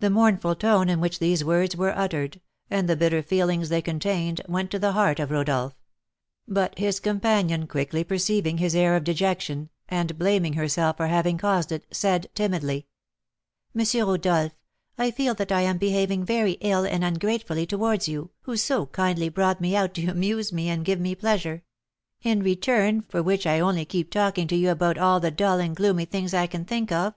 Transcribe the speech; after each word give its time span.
The 0.00 0.10
mournful 0.10 0.56
tone 0.56 0.88
in 0.88 1.00
which 1.00 1.20
these 1.20 1.44
words 1.44 1.76
were 1.76 1.96
uttered, 1.96 2.40
and 2.68 2.88
the 2.88 2.96
bitter 2.96 3.22
feelings 3.22 3.68
they 3.68 3.80
contained, 3.80 4.40
went 4.48 4.72
to 4.72 4.78
the 4.80 4.90
heart 4.90 5.20
of 5.20 5.30
Rodolph; 5.30 5.76
but 6.48 6.76
his 6.80 6.98
companion, 6.98 7.68
quickly 7.68 8.02
perceiving 8.02 8.58
his 8.58 8.74
air 8.74 8.96
of 8.96 9.04
dejection, 9.04 9.70
and 9.88 10.18
blaming 10.18 10.54
herself 10.54 10.96
for 10.96 11.06
having 11.06 11.38
caused 11.38 11.70
it, 11.70 11.86
said, 11.92 12.26
timidly: 12.34 12.88
"M. 13.78 13.86
Rodolph, 14.04 14.50
I 14.98 15.12
feel 15.12 15.34
that 15.34 15.52
I 15.52 15.60
am 15.60 15.78
behaving 15.78 16.24
very 16.24 16.54
ill 16.60 16.84
and 16.84 17.04
ungratefully 17.04 17.66
towards 17.66 18.08
you, 18.08 18.32
who 18.42 18.56
so 18.56 18.86
kindly 18.86 19.28
brought 19.28 19.60
me 19.60 19.76
out 19.76 19.94
to 19.94 20.08
amuse 20.08 20.52
me 20.52 20.68
and 20.68 20.84
give 20.84 20.98
me 20.98 21.14
pleasure; 21.14 21.62
in 22.20 22.42
return 22.42 23.02
for 23.02 23.22
which 23.22 23.46
I 23.46 23.60
only 23.60 23.84
keep 23.84 24.10
talking 24.10 24.48
to 24.48 24.56
you 24.56 24.70
about 24.70 24.98
all 24.98 25.20
the 25.20 25.30
dull 25.30 25.60
and 25.60 25.76
gloomy 25.76 26.04
things 26.04 26.34
I 26.34 26.48
can 26.48 26.64
think 26.64 26.90
of! 26.90 27.14